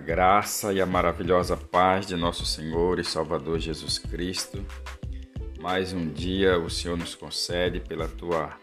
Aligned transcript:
graça 0.00 0.72
e 0.72 0.80
a 0.80 0.86
maravilhosa 0.86 1.56
paz 1.56 2.06
de 2.06 2.16
nosso 2.16 2.46
Senhor 2.46 2.98
e 2.98 3.04
Salvador 3.04 3.58
Jesus 3.60 3.98
Cristo. 3.98 4.64
Mais 5.60 5.92
um 5.92 6.08
dia 6.08 6.58
o 6.58 6.70
Senhor 6.70 6.96
nos 6.96 7.14
concede 7.14 7.80
pela 7.80 8.08
tua 8.08 8.58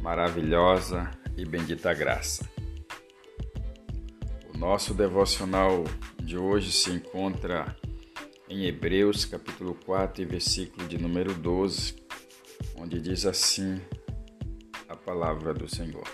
maravilhosa 0.00 1.10
e 1.36 1.44
bendita 1.44 1.92
graça. 1.92 2.48
O 4.52 4.56
nosso 4.56 4.94
devocional 4.94 5.84
de 6.18 6.38
hoje 6.38 6.72
se 6.72 6.90
encontra 6.90 7.76
em 8.48 8.64
Hebreus, 8.64 9.26
capítulo 9.26 9.74
4, 9.84 10.22
e 10.22 10.24
versículo 10.24 10.88
de 10.88 10.96
número 10.96 11.34
12, 11.34 11.94
onde 12.76 13.00
diz 13.00 13.26
assim 13.26 13.80
a 14.88 14.96
palavra 14.96 15.52
do 15.52 15.68
Senhor. 15.68 16.08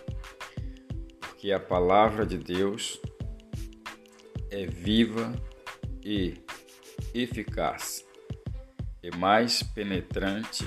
Porque 1.21 1.53
a 1.53 1.61
palavra 1.61 2.27
de 2.27 2.37
Deus 2.37 3.01
é 4.51 4.67
viva 4.67 5.33
e 6.05 6.35
eficaz, 7.15 8.05
e 9.03 9.17
mais 9.17 9.63
penetrante 9.63 10.65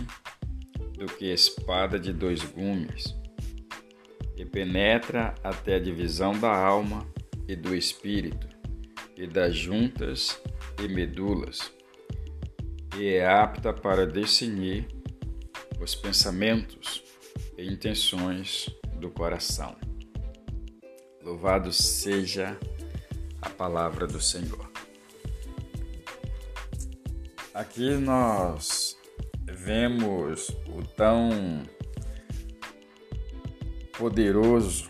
do 0.97 1.05
que 1.05 1.25
espada 1.25 1.99
de 1.99 2.13
dois 2.13 2.43
gumes, 2.43 3.15
e 4.37 4.45
penetra 4.45 5.35
até 5.43 5.75
a 5.75 5.79
divisão 5.79 6.37
da 6.39 6.55
alma 6.55 7.07
e 7.47 7.55
do 7.55 7.75
espírito, 7.75 8.47
e 9.17 9.27
das 9.27 9.55
juntas 9.55 10.39
e 10.81 10.87
medulas, 10.87 11.71
e 12.97 13.07
é 13.07 13.27
apta 13.27 13.73
para 13.73 14.07
discernir 14.07 14.87
os 15.79 15.93
pensamentos 15.93 17.03
e 17.57 17.65
intenções 17.65 18.69
do 18.99 19.09
coração. 19.09 19.75
Louvado 21.21 21.71
seja 21.71 22.57
a 23.43 23.49
palavra 23.49 24.07
do 24.07 24.21
Senhor. 24.21 24.71
Aqui 27.53 27.95
nós 27.95 28.97
vemos 29.45 30.49
o 30.67 30.81
tão 30.95 31.63
poderoso 33.97 34.89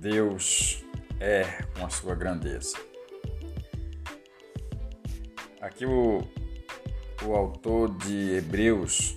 Deus 0.00 0.84
é 1.18 1.62
com 1.76 1.84
a 1.84 1.90
sua 1.90 2.14
grandeza. 2.14 2.78
Aqui 5.60 5.84
o, 5.84 6.22
o 7.24 7.34
autor 7.34 7.92
de 7.98 8.36
Hebreus 8.36 9.16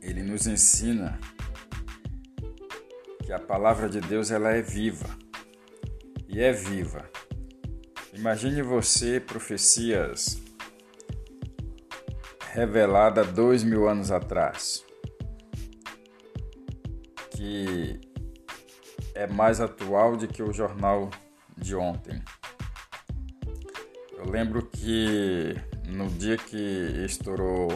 ele 0.00 0.22
nos 0.22 0.46
ensina 0.46 1.18
que 3.30 3.34
a 3.34 3.38
palavra 3.38 3.88
de 3.88 4.00
Deus 4.00 4.32
ela 4.32 4.50
é 4.50 4.60
viva 4.60 5.06
e 6.28 6.40
é 6.40 6.52
viva. 6.52 7.08
Imagine 8.12 8.60
você 8.60 9.20
profecias 9.20 10.42
reveladas 12.52 13.28
dois 13.28 13.62
mil 13.62 13.88
anos 13.88 14.10
atrás, 14.10 14.84
que 17.30 18.00
é 19.14 19.28
mais 19.28 19.60
atual 19.60 20.16
do 20.16 20.26
que 20.26 20.42
o 20.42 20.52
jornal 20.52 21.08
de 21.56 21.76
ontem. 21.76 22.20
Eu 24.18 24.24
lembro 24.28 24.66
que 24.66 25.54
no 25.86 26.08
dia 26.08 26.36
que 26.36 27.04
estourou 27.06 27.68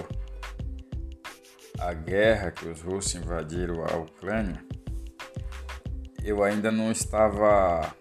a 1.78 1.94
guerra 1.94 2.50
que 2.50 2.66
os 2.66 2.80
russos 2.80 3.14
invadiram 3.14 3.84
a 3.84 3.98
Ucrânia, 3.98 4.73
eu 6.24 6.42
ainda 6.42 6.72
não 6.72 6.90
estava 6.90 7.94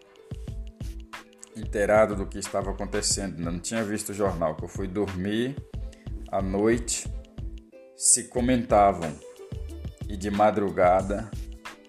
inteirado 1.56 2.16
do 2.16 2.26
que 2.26 2.40
estava 2.40 2.72
acontecendo, 2.72 3.38
não 3.40 3.60
tinha 3.60 3.84
visto 3.84 4.10
o 4.10 4.14
jornal, 4.14 4.56
que 4.56 4.64
eu 4.64 4.70
fui 4.70 4.88
dormir 4.88 5.56
à 6.32 6.42
noite, 6.42 7.12
se 7.96 8.24
comentavam 8.24 9.14
e 10.08 10.18
de 10.18 10.32
madrugada 10.32 11.30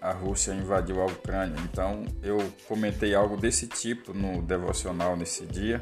a 0.01 0.13
Rússia 0.13 0.53
invadiu 0.53 1.01
a 1.01 1.07
Ucrânia. 1.07 1.57
Então 1.65 2.05
eu 2.23 2.37
comentei 2.69 3.15
algo 3.15 3.39
desse 3.39 3.67
tipo 3.67 4.13
no 4.13 4.43
devocional 4.43 5.17
nesse 5.17 5.47
dia. 5.47 5.81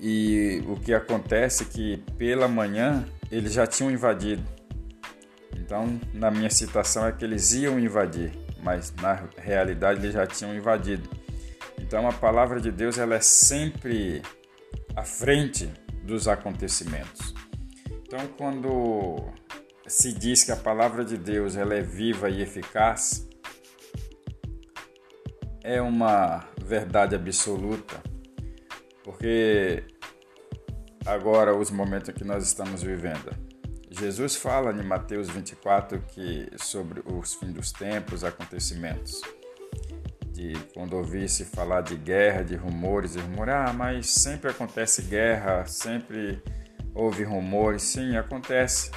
E 0.00 0.62
o 0.66 0.74
que 0.74 0.92
acontece 0.92 1.62
é 1.62 1.66
que 1.66 1.96
pela 2.16 2.48
manhã 2.48 3.06
eles 3.30 3.52
já 3.52 3.68
tinham 3.68 3.90
invadido. 3.90 4.42
Então, 5.68 6.00
na 6.14 6.30
minha 6.30 6.48
citação 6.48 7.06
é 7.06 7.12
que 7.12 7.22
eles 7.22 7.52
iam 7.52 7.78
invadir, 7.78 8.32
mas 8.62 8.90
na 9.02 9.28
realidade 9.36 10.00
eles 10.00 10.14
já 10.14 10.26
tinham 10.26 10.56
invadido. 10.56 11.06
Então, 11.78 12.08
a 12.08 12.12
palavra 12.14 12.58
de 12.58 12.72
Deus 12.72 12.96
ela 12.96 13.16
é 13.16 13.20
sempre 13.20 14.22
à 14.96 15.02
frente 15.02 15.70
dos 16.04 16.26
acontecimentos. 16.26 17.34
Então, 17.90 18.18
quando 18.38 19.30
se 19.86 20.14
diz 20.14 20.42
que 20.42 20.50
a 20.50 20.56
palavra 20.56 21.04
de 21.04 21.18
Deus 21.18 21.54
ela 21.54 21.74
é 21.74 21.82
viva 21.82 22.30
e 22.30 22.40
eficaz, 22.40 23.28
é 25.62 25.82
uma 25.82 26.48
verdade 26.64 27.14
absoluta, 27.14 28.02
porque 29.04 29.84
agora 31.04 31.54
os 31.54 31.70
momentos 31.70 32.14
que 32.14 32.24
nós 32.24 32.42
estamos 32.42 32.82
vivendo 32.82 33.47
Jesus 33.98 34.36
fala 34.36 34.70
em 34.70 34.84
Mateus 34.84 35.28
24 35.28 36.00
que 36.06 36.48
sobre 36.56 37.02
os 37.04 37.34
fins 37.34 37.52
dos 37.52 37.72
tempos, 37.72 38.22
acontecimentos. 38.22 39.20
De 40.32 40.52
quando 40.72 40.94
ouvisse 40.94 41.44
falar 41.44 41.80
de 41.80 41.96
guerra, 41.96 42.44
de 42.44 42.54
rumores 42.54 43.16
e 43.16 43.18
rumores, 43.18 43.54
ah, 43.54 43.72
mas 43.72 44.08
sempre 44.08 44.52
acontece 44.52 45.02
guerra, 45.02 45.66
sempre 45.66 46.40
houve 46.94 47.24
rumores, 47.24 47.82
sim, 47.82 48.16
acontece. 48.16 48.92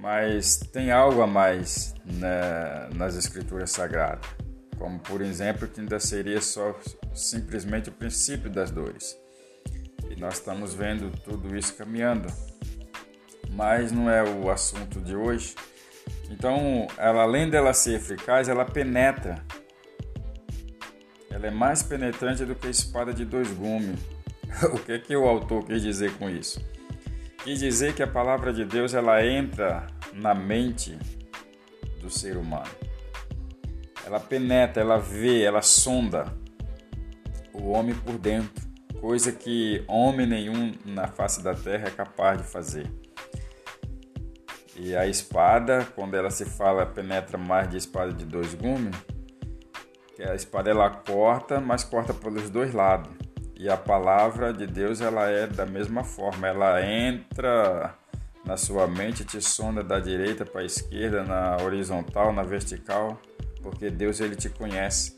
Mas 0.00 0.56
tem 0.56 0.90
algo 0.90 1.22
a 1.22 1.26
mais 1.28 1.94
né, 2.04 2.88
nas 2.96 3.14
escrituras 3.14 3.70
sagradas, 3.70 4.28
como 4.76 4.98
por 4.98 5.20
exemplo 5.20 5.68
que 5.68 5.80
ainda 5.80 6.00
seria 6.00 6.40
só 6.40 6.76
simplesmente 7.14 7.88
o 7.88 7.92
princípio 7.92 8.50
das 8.50 8.72
dores. 8.72 9.16
E 10.10 10.20
nós 10.20 10.34
estamos 10.34 10.74
vendo 10.74 11.08
tudo 11.22 11.56
isso 11.56 11.72
caminhando 11.76 12.26
mas 13.52 13.92
não 13.92 14.10
é 14.10 14.22
o 14.22 14.50
assunto 14.50 15.00
de 15.00 15.14
hoje. 15.14 15.54
Então, 16.30 16.86
ela, 16.96 17.22
além 17.22 17.48
dela 17.48 17.72
ser 17.72 17.94
eficaz, 17.94 18.48
ela 18.48 18.64
penetra. 18.64 19.44
Ela 21.30 21.46
é 21.46 21.50
mais 21.50 21.82
penetrante 21.82 22.44
do 22.44 22.54
que 22.54 22.66
a 22.66 22.70
espada 22.70 23.12
de 23.12 23.24
dois 23.24 23.50
gumes. 23.52 23.98
o 24.72 24.78
que, 24.78 24.92
é 24.92 24.98
que 24.98 25.16
o 25.16 25.26
autor 25.26 25.64
quis 25.64 25.82
dizer 25.82 26.12
com 26.14 26.28
isso? 26.28 26.64
Quis 27.44 27.58
dizer 27.58 27.94
que 27.94 28.02
a 28.02 28.06
palavra 28.06 28.52
de 28.52 28.64
Deus 28.64 28.94
ela 28.94 29.24
entra 29.24 29.86
na 30.12 30.34
mente 30.34 30.98
do 32.00 32.08
ser 32.08 32.36
humano. 32.36 32.70
Ela 34.04 34.20
penetra, 34.20 34.82
ela 34.82 34.98
vê, 34.98 35.42
ela 35.42 35.62
sonda 35.62 36.32
o 37.52 37.70
homem 37.70 37.94
por 37.94 38.18
dentro, 38.18 38.66
coisa 39.00 39.32
que 39.32 39.84
homem 39.86 40.26
nenhum 40.26 40.72
na 40.84 41.06
face 41.06 41.42
da 41.42 41.54
terra 41.54 41.88
é 41.88 41.90
capaz 41.90 42.38
de 42.38 42.44
fazer. 42.44 43.01
E 44.84 44.96
a 44.96 45.06
espada, 45.06 45.86
quando 45.94 46.16
ela 46.16 46.28
se 46.28 46.44
fala, 46.44 46.84
penetra 46.84 47.38
mais 47.38 47.70
de 47.70 47.76
espada 47.76 48.12
de 48.12 48.24
dois 48.24 48.52
gumes, 48.52 48.92
que 50.16 50.24
a 50.24 50.34
espada 50.34 50.70
ela 50.70 50.90
corta, 50.90 51.60
mas 51.60 51.84
corta 51.84 52.12
pelos 52.12 52.50
dois 52.50 52.74
lados. 52.74 53.12
E 53.56 53.70
a 53.70 53.76
palavra 53.76 54.52
de 54.52 54.66
Deus 54.66 55.00
ela 55.00 55.30
é 55.30 55.46
da 55.46 55.64
mesma 55.64 56.02
forma, 56.02 56.48
ela 56.48 56.84
entra 56.84 57.94
na 58.44 58.56
sua 58.56 58.88
mente, 58.88 59.24
te 59.24 59.40
sonda 59.40 59.84
da 59.84 60.00
direita 60.00 60.44
para 60.44 60.62
a 60.62 60.64
esquerda, 60.64 61.22
na 61.22 61.58
horizontal, 61.62 62.32
na 62.32 62.42
vertical, 62.42 63.22
porque 63.62 63.88
Deus 63.88 64.18
ele 64.18 64.34
te 64.34 64.48
conhece 64.48 65.16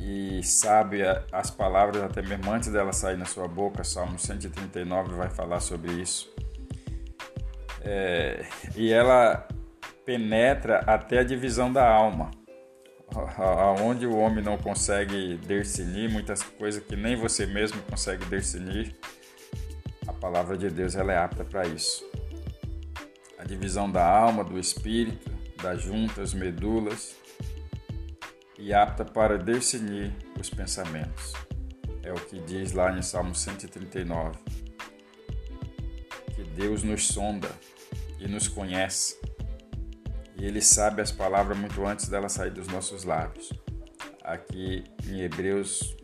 e 0.00 0.42
sabe 0.42 1.02
as 1.30 1.50
palavras 1.50 2.02
até 2.02 2.22
mesmo 2.22 2.50
antes 2.50 2.70
dela 2.70 2.94
sair 2.94 3.18
na 3.18 3.26
sua 3.26 3.46
boca. 3.46 3.84
Salmo 3.84 4.18
139 4.18 5.14
vai 5.14 5.28
falar 5.28 5.60
sobre 5.60 5.92
isso. 5.92 6.37
É, 7.90 8.44
e 8.76 8.92
ela 8.92 9.48
penetra 10.04 10.80
até 10.80 11.20
a 11.20 11.24
divisão 11.24 11.72
da 11.72 11.90
alma, 11.90 12.30
aonde 13.38 14.06
o 14.06 14.14
homem 14.14 14.44
não 14.44 14.58
consegue 14.58 15.38
discernir 15.38 16.10
muitas 16.10 16.42
coisas 16.42 16.84
que 16.84 16.94
nem 16.94 17.16
você 17.16 17.46
mesmo 17.46 17.80
consegue 17.84 18.26
discernir. 18.26 18.94
A 20.06 20.12
palavra 20.12 20.58
de 20.58 20.68
Deus 20.68 20.96
ela 20.96 21.14
é 21.14 21.16
apta 21.16 21.46
para 21.46 21.66
isso. 21.66 22.04
A 23.38 23.44
divisão 23.44 23.90
da 23.90 24.06
alma, 24.06 24.44
do 24.44 24.58
espírito, 24.58 25.30
das 25.62 25.80
juntas, 25.80 26.34
medulas 26.34 27.16
e 28.58 28.74
apta 28.74 29.02
para 29.02 29.38
discernir 29.38 30.12
os 30.38 30.50
pensamentos. 30.50 31.32
É 32.02 32.12
o 32.12 32.16
que 32.16 32.38
diz 32.40 32.72
lá 32.72 32.94
em 32.94 33.00
Salmo 33.00 33.34
139. 33.34 34.38
Que 36.34 36.42
Deus 36.54 36.82
nos 36.82 37.06
sonda 37.06 37.48
e 38.18 38.28
nos 38.28 38.48
conhece. 38.48 39.18
E 40.36 40.44
Ele 40.44 40.60
sabe 40.60 41.02
as 41.02 41.10
palavras 41.10 41.56
muito 41.58 41.84
antes 41.86 42.08
delas 42.08 42.32
sair 42.32 42.50
dos 42.50 42.68
nossos 42.68 43.04
lábios. 43.04 43.52
Aqui 44.22 44.84
em 45.06 45.20
Hebreus 45.20 45.96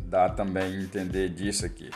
dá 0.00 0.28
também 0.28 0.74
entender 0.76 1.28
disso 1.28 1.66
aqui. 1.66 1.90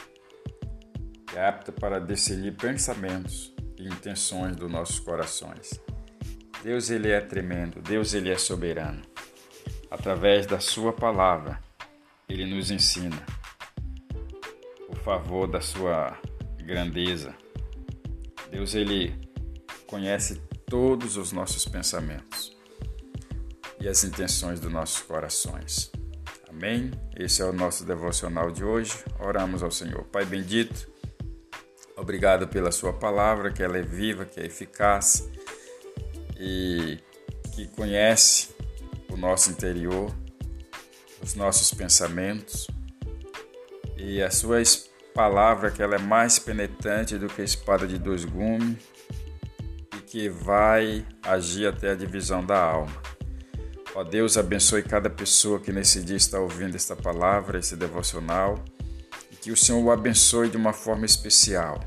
É 1.35 1.47
apta 1.47 1.71
para 1.71 2.01
discernir 2.01 2.57
pensamentos 2.57 3.55
e 3.79 3.87
intenções 3.87 4.57
dos 4.57 4.71
nossos 4.71 4.99
corações. 4.99 5.81
Deus 6.63 6.91
ele 6.91 7.11
é 7.11 7.21
tremendo, 7.21 7.81
Deus 7.81 8.15
ele 8.15 8.31
é 8.31 8.37
soberano. 8.37 9.01
Através 9.91 10.47
da 10.47 10.59
sua 10.59 10.93
palavra, 10.93 11.61
ele 12.29 12.45
nos 12.45 12.71
ensina 12.71 13.25
o 14.89 14.97
favor 14.97 15.47
da 15.47 15.61
sua 15.61 16.19
grandeza. 16.59 17.35
Deus 18.51 18.75
ele 18.75 19.15
conhece 19.87 20.41
todos 20.67 21.17
os 21.17 21.33
nossos 21.33 21.65
pensamentos 21.65 22.57
e 23.81 23.89
as 23.89 24.05
intenções 24.05 24.61
dos 24.61 24.73
nossos 24.73 25.01
corações. 25.03 25.91
Amém? 26.49 26.91
Esse 27.17 27.43
é 27.43 27.45
o 27.45 27.53
nosso 27.53 27.85
devocional 27.85 28.51
de 28.51 28.65
hoje. 28.65 28.93
Oramos 29.21 29.63
ao 29.63 29.71
Senhor. 29.71 30.05
Pai 30.05 30.25
bendito, 30.25 30.91
obrigado 31.97 32.49
pela 32.49 32.73
Sua 32.73 32.93
palavra, 32.93 33.53
que 33.53 33.63
ela 33.63 33.79
é 33.79 33.83
viva, 33.83 34.25
que 34.25 34.41
é 34.41 34.47
eficaz 34.47 35.29
e 36.39 36.99
que 37.55 37.69
conhece 37.69 38.49
o 39.11 39.17
nosso 39.17 39.51
interior, 39.51 40.15
os 41.23 41.35
nossos 41.35 41.73
pensamentos 41.73 42.67
e 43.97 44.23
a 44.23 44.31
Sua 44.31 44.61
palavra, 45.19 45.73
que 45.73 45.83
ela 45.83 45.97
é 45.97 45.99
mais 45.99 46.39
penetrante 46.39 47.19
do 47.19 47.27
que 47.27 47.43
a 47.43 47.45
espada 47.45 47.89
de 47.89 47.99
dois 47.99 48.25
gumes 48.25 48.79
e 49.97 50.01
que 50.03 50.29
vai 50.29 51.05
agir 51.25 51.67
até 51.67 51.91
a 51.91 51.95
divisão 51.97 52.45
da 52.45 52.57
alma 52.57 53.09
Ó 53.99 54.05
Deus, 54.05 54.37
abençoe 54.37 54.85
cada 54.85 55.11
pessoa 55.11 55.59
que 55.59 55.73
nesse 55.73 56.01
dia 56.05 56.17
está 56.17 56.39
ouvindo 56.39 56.77
esta 56.77 56.95
palavra, 56.95 57.59
esse 57.59 57.75
devocional, 57.75 58.65
e 59.29 59.35
que 59.35 59.51
o 59.51 59.57
Senhor 59.57 59.83
o 59.83 59.91
abençoe 59.91 60.49
de 60.49 60.57
uma 60.57 60.73
forma 60.73 61.05
especial. 61.05 61.81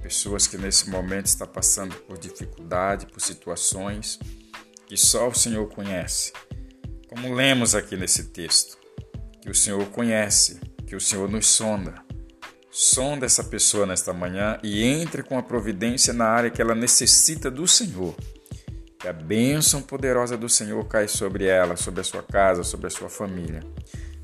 Pessoas 0.00 0.46
que 0.46 0.56
nesse 0.56 0.88
momento 0.88 1.26
estão 1.26 1.48
passando 1.48 1.96
por 2.02 2.18
dificuldade, 2.18 3.06
por 3.06 3.20
situações 3.20 4.16
que 4.86 4.96
só 4.96 5.28
o 5.28 5.34
Senhor 5.34 5.66
conhece. 5.68 6.32
Como 7.08 7.34
lemos 7.34 7.74
aqui 7.74 7.96
nesse 7.96 8.24
texto, 8.24 8.78
que 9.42 9.50
o 9.50 9.54
Senhor 9.54 9.84
conhece, 9.86 10.60
que 10.86 10.94
o 10.94 11.00
Senhor 11.00 11.28
nos 11.28 11.48
sonda. 11.48 12.09
Sonda 12.82 13.26
essa 13.26 13.44
pessoa 13.44 13.84
nesta 13.84 14.10
manhã 14.10 14.58
e 14.62 14.82
entre 14.82 15.22
com 15.22 15.36
a 15.36 15.42
providência 15.42 16.14
na 16.14 16.24
área 16.24 16.50
que 16.50 16.62
ela 16.62 16.74
necessita 16.74 17.50
do 17.50 17.68
Senhor 17.68 18.16
que 18.98 19.06
a 19.06 19.12
bênção 19.12 19.82
poderosa 19.82 20.34
do 20.34 20.48
Senhor 20.48 20.82
cai 20.88 21.06
sobre 21.06 21.44
ela, 21.44 21.76
sobre 21.76 22.00
a 22.00 22.04
sua 22.04 22.22
casa, 22.22 22.62
sobre 22.62 22.86
a 22.86 22.90
sua 22.90 23.10
família. 23.10 23.60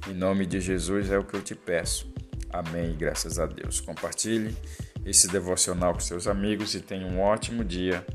Em 0.09 0.15
nome 0.15 0.47
de 0.47 0.59
Jesus 0.59 1.11
é 1.11 1.19
o 1.19 1.23
que 1.23 1.35
eu 1.35 1.43
te 1.43 1.55
peço. 1.55 2.11
Amém. 2.49 2.97
Graças 2.97 3.39
a 3.39 3.45
Deus. 3.45 3.79
Compartilhe 3.79 4.57
esse 5.05 5.29
devocional 5.29 5.93
com 5.93 6.01
seus 6.01 6.27
amigos 6.27 6.75
e 6.75 6.81
tenha 6.81 7.07
um 7.07 7.21
ótimo 7.21 7.63
dia 7.63 8.07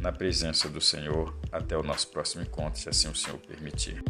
na 0.00 0.10
presença 0.10 0.68
do 0.68 0.80
Senhor. 0.80 1.32
Até 1.52 1.76
o 1.76 1.84
nosso 1.84 2.08
próximo 2.08 2.42
encontro, 2.42 2.80
se 2.80 2.88
assim 2.88 3.08
o 3.08 3.14
Senhor 3.14 3.38
permitir. 3.38 4.02